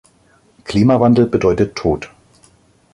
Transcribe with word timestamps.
Klimawandel 0.63 1.27
bedeutet 1.27 1.75
Tod. 1.75 2.09